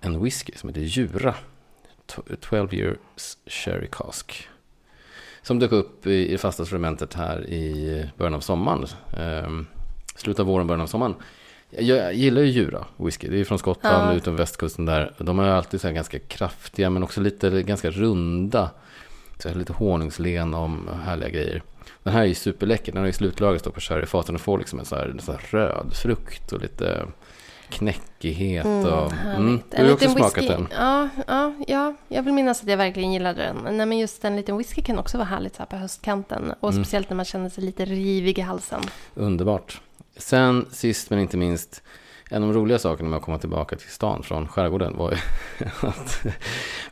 [0.00, 1.34] en whisky som heter Jura.
[2.40, 4.48] 12 years sherry cask.
[5.42, 8.86] Som dök upp i, i fasta experimentet här i början av sommaren.
[9.12, 9.50] Eh,
[10.16, 11.14] slutet av våren, början av sommaren.
[11.70, 13.28] Jag gillar ju Jura whisky.
[13.28, 14.16] Det är från Skottland, ja.
[14.16, 15.14] utom västkusten där.
[15.18, 18.70] De är alltid så ganska kraftiga, men också lite ganska runda.
[19.38, 21.62] Så lite honungslen om härliga grejer.
[22.02, 22.92] Den här är ju superläcker.
[22.92, 25.32] Den har ju slutlagret stått på sherryfaten och får liksom en så här, en så
[25.32, 27.06] här röd frukt och lite
[27.72, 28.64] knäckighet.
[28.64, 29.60] Mm, och, mm.
[29.70, 30.48] Du har också smakat whisky.
[30.48, 30.68] den.
[30.70, 33.76] Ja, ja, ja, jag vill minnas att jag verkligen gillade den.
[33.76, 36.54] Nej, men just en liten whisky kan också vara härligt så här på höstkanten.
[36.60, 36.84] Och mm.
[36.84, 38.80] speciellt när man känner sig lite rivig i halsen.
[39.14, 39.80] Underbart.
[40.16, 41.82] Sen sist men inte minst
[42.32, 45.16] en av de roliga sakerna med att komma tillbaka till stan från skärgården var ju
[45.88, 46.26] att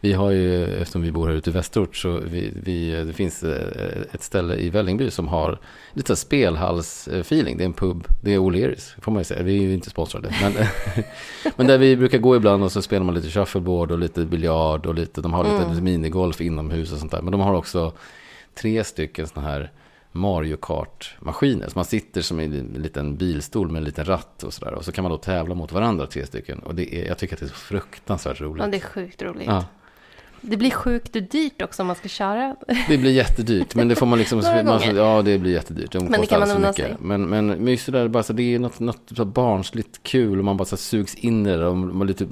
[0.01, 3.43] vi har ju, eftersom vi bor här ute i Västerort, så vi, vi, det finns
[3.43, 5.59] eh, ett ställe i Vällingby som har
[5.93, 7.57] lite spelhallsfeeling.
[7.57, 9.43] Det är en pub, det är O'Learys, får man ju säga.
[9.43, 10.35] Vi är ju inte sponsrade.
[10.43, 10.53] Men,
[11.57, 14.87] men där vi brukar gå ibland och så spelar man lite shuffleboard och lite biljard
[14.87, 15.85] och lite, de har lite, mm.
[15.85, 17.23] minigolf inomhus och sånt där.
[17.23, 17.93] Men de har också
[18.55, 19.73] tre stycken sådana här
[20.13, 21.69] Mario Kart-maskiner.
[21.69, 24.75] Så man sitter som i en liten bilstol med en liten ratt och sådär.
[24.75, 26.59] Och så kan man då tävla mot varandra, tre stycken.
[26.59, 28.65] Och det är, jag tycker att det är så fruktansvärt roligt.
[28.65, 29.47] Ja, det är sjukt roligt.
[29.47, 29.65] Ja.
[30.43, 32.57] Det blir sjukt dyrt också om man ska köra.
[32.89, 34.39] Det blir jättedyrt, men det får man liksom...
[34.65, 35.93] man, ja, det blir jättedyrt.
[35.93, 36.97] De men det kan man unna sig.
[37.01, 40.39] Men, men, men just det där, bara så, det är något, något så barnsligt kul
[40.39, 41.67] och man bara så sugs in i det.
[41.67, 42.29] Och man blir typ,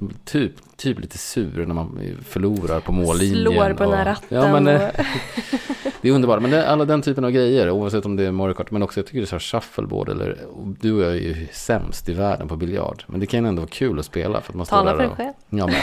[0.79, 3.43] typ, lite sur när man förlorar på mållinjen.
[3.43, 4.39] Slår på och, den här ratten.
[4.39, 4.81] Ja, men, och...
[6.01, 6.43] det är underbart.
[6.43, 9.01] Men det, alla den typen av grejer, oavsett om det är Mario Kart, men också
[9.01, 10.09] jag tycker det är så här shuffleboard.
[10.09, 10.39] Eller,
[10.81, 13.05] du och jag är ju sämst i världen på biljard.
[13.07, 14.41] Men det kan ändå vara kul att spela.
[14.41, 15.33] För att man Tala för dig själv.
[15.49, 15.77] Ja, men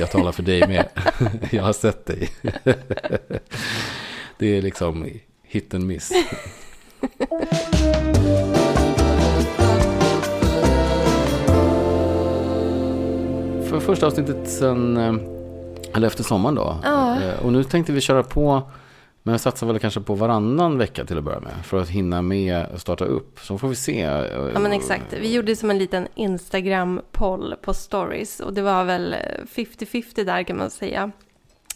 [0.00, 0.88] jag talar för dig med.
[1.50, 2.28] jag har sett dig.
[4.38, 5.06] det är liksom
[5.42, 6.12] hit and miss.
[13.72, 15.14] För första avsnittet sen, eh,
[15.94, 16.76] eller efter sommaren då.
[16.82, 17.16] Ja.
[17.22, 18.62] Eh, och nu tänkte vi köra på
[19.22, 21.52] Men jag satsar väl kanske på varannan vecka till att börja med.
[21.64, 23.38] För att hinna med att starta upp.
[23.40, 24.00] Så får vi se.
[24.54, 25.12] Ja men exakt.
[25.20, 28.40] Vi gjorde som en liten Instagram-poll på stories.
[28.40, 29.16] Och det var väl
[29.54, 31.10] 50-50 där kan man säga.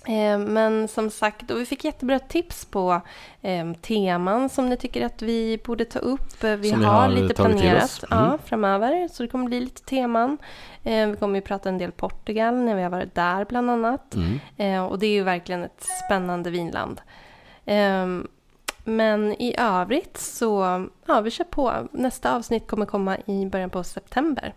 [0.07, 3.01] Eh, men som sagt, och vi fick jättebra tips på
[3.43, 6.45] eh, teman som ni tycker att vi borde ta upp.
[6.45, 8.25] Eh, vi har, har, lite planerat mm.
[8.25, 10.39] ja, framöver, så det kommer bli lite teman.
[10.83, 14.15] Eh, vi kommer ju prata en del Portugal när vi har varit där bland annat.
[14.15, 14.41] Mm.
[14.57, 17.01] Eh, och det är ju verkligen ett spännande vinland.
[17.65, 18.29] Ehm,
[18.85, 21.89] men i övrigt så, ja, vi kör på.
[21.93, 24.55] Nästa avsnitt kommer komma i början på september.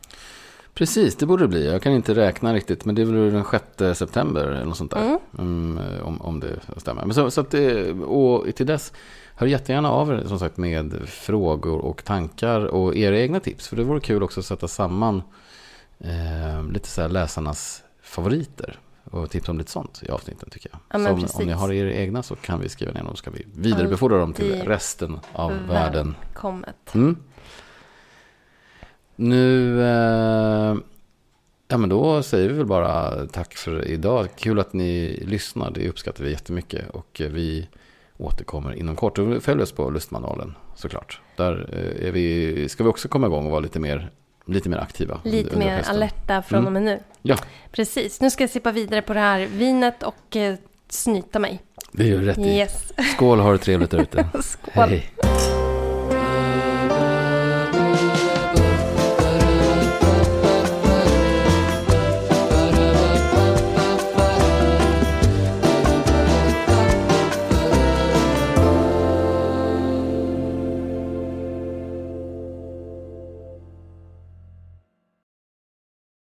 [0.80, 1.72] Precis, det borde det bli.
[1.72, 3.46] Jag kan inte räkna riktigt, men det är väl den
[3.80, 5.00] 6 september eller något sånt där.
[5.00, 5.20] Mm.
[5.40, 7.06] Um, om, om det stämmer.
[7.06, 8.94] Men så, så att det, och till dess,
[9.36, 13.68] hör jättegärna av er som sagt med frågor och tankar och era egna tips.
[13.68, 15.22] För det vore kul också att sätta samman
[15.98, 21.02] eh, lite så här läsarnas favoriter och tipsa om lite sånt i avsnitten tycker jag.
[21.02, 23.32] Ja, så om, ni har era egna så kan vi skriva ner dem så ska
[23.32, 26.16] vi vidarebefordra dem till resten av världen.
[26.22, 26.94] Välkommet.
[26.94, 27.18] Mm.
[29.22, 30.78] Nu, eh,
[31.68, 34.28] ja men då säger vi väl bara tack för idag.
[34.36, 36.90] Kul att ni lyssnar, det uppskattar vi jättemycket.
[36.90, 37.68] Och vi
[38.18, 39.18] återkommer inom kort.
[39.18, 41.22] Och följ oss på Lustmanualen såklart.
[41.36, 44.12] Där eh, är vi, ska vi också komma igång och vara lite mer,
[44.46, 45.20] lite mer aktiva.
[45.24, 45.96] Lite mer festen.
[45.96, 46.92] alerta från och med nu.
[46.92, 47.04] Mm.
[47.22, 47.38] Ja.
[47.72, 50.56] Precis, nu ska jag sippa vidare på det här vinet och eh,
[50.90, 51.62] snyta mig.
[51.92, 52.58] Det gör du rätt i.
[52.58, 52.94] Yes.
[53.16, 54.30] Skål, ha det trevligt där ute.
[54.42, 54.90] Skål.
[54.90, 55.69] Hej.